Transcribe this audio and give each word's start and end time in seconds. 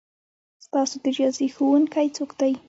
ستاسو 0.65 0.95
د 1.03 1.05
ریاضي 1.17 1.47
ښؤونکی 1.55 2.07
څوک 2.17 2.31
دی؟ 2.39 2.53